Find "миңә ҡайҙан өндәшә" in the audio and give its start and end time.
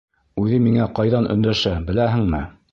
0.67-1.77